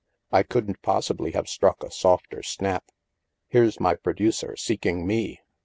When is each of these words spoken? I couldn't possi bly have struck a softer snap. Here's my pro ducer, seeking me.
I 0.31 0.41
couldn't 0.41 0.81
possi 0.81 1.15
bly 1.15 1.29
have 1.33 1.47
struck 1.47 1.83
a 1.83 1.91
softer 1.91 2.41
snap. 2.41 2.85
Here's 3.49 3.79
my 3.79 3.93
pro 3.93 4.13
ducer, 4.15 4.57
seeking 4.57 5.05
me. 5.05 5.41